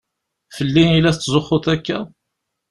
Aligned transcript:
Fell-i 0.55 0.85
i 0.93 0.99
la 1.01 1.11
tetzuxxuḍ 1.15 1.65
akka? 1.75 1.99